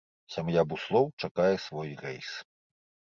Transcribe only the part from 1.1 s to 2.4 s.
чакае свой рэйс.